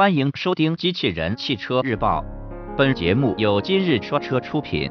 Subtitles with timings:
[0.00, 2.24] 欢迎收听《机器人汽车日报》，
[2.74, 4.90] 本节目由今日说车出品。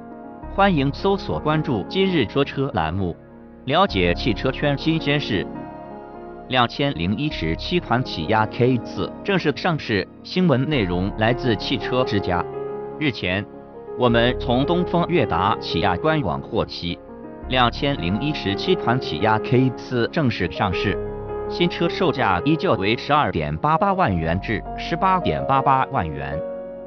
[0.54, 3.18] 欢迎搜索关注“今日说车”栏目，
[3.66, 5.44] 了解汽车圈新鲜事。
[6.50, 12.46] 两千零一十七款起亚 K 四正式上市，新闻内容来自汽车之家。
[13.00, 13.44] 日前，
[13.98, 17.00] 我们从东风悦达起亚官网获悉，
[17.48, 20.96] 两千零一十七款起亚 K 四正式上市。
[21.50, 26.40] 新车售价依旧为十二点八八万元至十八点八八万元，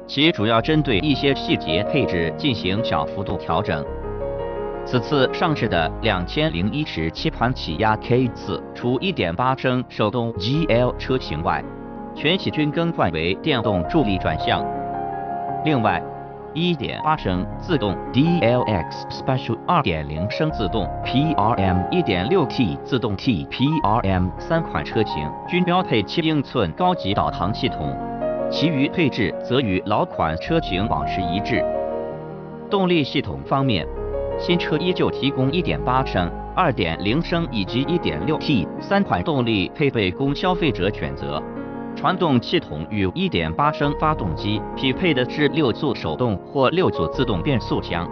[0.07, 3.85] 其主要针对一些细节配置进行小幅度调整。
[4.85, 11.61] 此次上市的两千零一十七款起亚 K 四，除一点八升手动 GL 车型外，
[12.15, 14.65] 全系均更换为电动助力转向。
[15.65, 16.01] 另外
[16.53, 27.95] ，1.8升自动 DLX Special、2.0升自动 PRM、1.6T 自动 TPRM 三款车型均标配7英寸高级导航系统，
[28.49, 31.63] 其余配置则与老款车型保持一致。
[32.69, 33.87] 动力系统方面，
[34.39, 41.41] 新车依旧提供1.8升、2.0升以及 1.6T 三款动力配备供消费者选择。
[41.95, 48.09] 传动系统与1.8升发动机匹配的是六速手动或六速自动变速箱，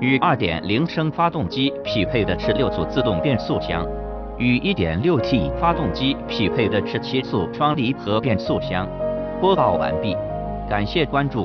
[0.00, 3.84] 与2.0升发动机匹配的是六速自动变速箱，
[4.38, 8.88] 与 1.6T 发动机匹配的是七速双离合变速箱。
[9.40, 10.16] 播报完毕，
[10.70, 11.42] 感谢关注。